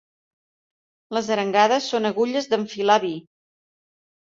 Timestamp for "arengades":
1.35-1.91